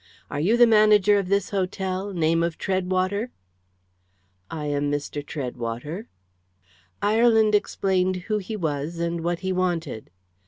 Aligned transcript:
"Are 0.31 0.39
you 0.39 0.57
the 0.57 0.65
manager 0.65 1.19
of 1.19 1.29
this 1.29 1.51
hotel 1.51 2.11
name 2.11 2.41
of 2.41 2.57
Treadwater?" 2.57 3.29
"I 4.49 4.65
am 4.65 4.91
Mr. 4.91 5.23
Treadwater." 5.23 6.07
Ireland 7.03 7.53
explained 7.53 8.15
who 8.25 8.39
he 8.39 8.55
was, 8.55 8.97
and 8.97 9.21
what 9.21 9.41
he 9.41 9.53
wanted. 9.53 10.09